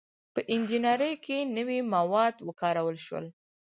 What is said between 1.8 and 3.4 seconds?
مواد وکارول شول.